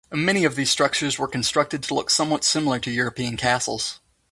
[0.11, 3.99] Many of these structures were constructed to look somewhat similar to European castles.